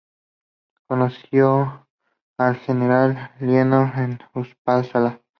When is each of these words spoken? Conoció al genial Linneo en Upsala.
Conoció 0.87 1.85
al 2.39 2.55
genial 2.55 3.33
Linneo 3.39 3.91
en 3.97 4.17
Upsala. 4.33 5.21